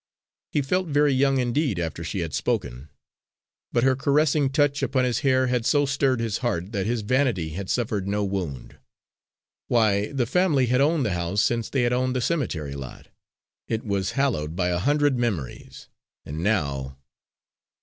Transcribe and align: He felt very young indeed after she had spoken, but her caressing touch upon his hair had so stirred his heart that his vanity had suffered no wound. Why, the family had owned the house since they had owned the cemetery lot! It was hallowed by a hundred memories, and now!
He 0.51 0.63
felt 0.63 0.87
very 0.87 1.13
young 1.13 1.37
indeed 1.37 1.77
after 1.77 2.03
she 2.03 2.21
had 2.21 2.33
spoken, 2.33 2.89
but 3.71 3.83
her 3.83 3.95
caressing 3.95 4.49
touch 4.49 4.81
upon 4.81 5.03
his 5.05 5.19
hair 5.19 5.45
had 5.45 5.63
so 5.63 5.85
stirred 5.85 6.19
his 6.19 6.39
heart 6.39 6.71
that 6.71 6.87
his 6.87 7.01
vanity 7.01 7.49
had 7.49 7.69
suffered 7.69 8.07
no 8.07 8.23
wound. 8.23 8.79
Why, 9.67 10.11
the 10.11 10.25
family 10.25 10.65
had 10.65 10.81
owned 10.81 11.05
the 11.05 11.13
house 11.13 11.43
since 11.43 11.69
they 11.69 11.83
had 11.83 11.93
owned 11.93 12.15
the 12.15 12.19
cemetery 12.21 12.73
lot! 12.73 13.09
It 13.67 13.85
was 13.85 14.13
hallowed 14.13 14.55
by 14.55 14.69
a 14.69 14.79
hundred 14.79 15.19
memories, 15.19 15.87
and 16.25 16.39
now! 16.41 16.97